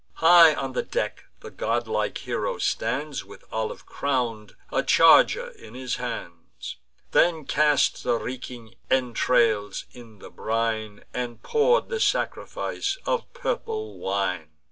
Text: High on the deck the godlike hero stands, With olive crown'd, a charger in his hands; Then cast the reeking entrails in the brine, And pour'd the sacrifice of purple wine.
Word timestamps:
High 0.15 0.55
on 0.55 0.73
the 0.73 0.81
deck 0.81 1.25
the 1.41 1.51
godlike 1.51 2.17
hero 2.17 2.57
stands, 2.57 3.23
With 3.23 3.43
olive 3.51 3.85
crown'd, 3.85 4.55
a 4.71 4.81
charger 4.81 5.49
in 5.49 5.75
his 5.75 5.97
hands; 5.97 6.77
Then 7.11 7.45
cast 7.45 8.03
the 8.03 8.15
reeking 8.17 8.73
entrails 8.89 9.85
in 9.91 10.17
the 10.17 10.31
brine, 10.31 11.03
And 11.13 11.43
pour'd 11.43 11.89
the 11.89 11.99
sacrifice 11.99 12.97
of 13.05 13.31
purple 13.33 13.99
wine. 13.99 14.49